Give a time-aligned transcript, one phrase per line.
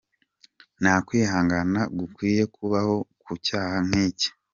[0.81, 4.29] Nta kwihangana gukwiye kubaho ku cyaha nk’iki.